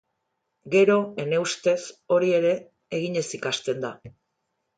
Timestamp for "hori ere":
2.15-2.55